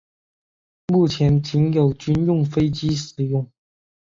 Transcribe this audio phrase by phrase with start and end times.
[0.87, 3.47] 目前仅有军用飞机使用。